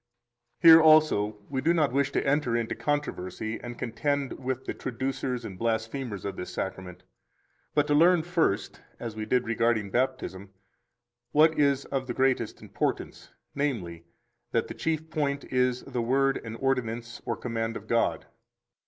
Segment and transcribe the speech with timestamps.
[0.63, 4.73] 4 Here also we do not wish to enter into controversy and contend with the
[4.73, 7.03] traducers and blasphemers of this Sacrament,
[7.75, 10.49] but to learn first (as we did regarding Baptism)
[11.33, 14.03] what is of the greatest importance, namely,
[14.53, 18.25] that the chief point is the Word and ordinance or command of God.